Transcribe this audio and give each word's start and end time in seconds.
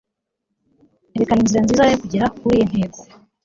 erekana 1.15 1.41
inzira 1.43 1.63
nziza 1.63 1.83
yo 1.91 1.97
kugera 2.01 2.25
kuriyi 2.37 2.65
ntego 2.69 2.99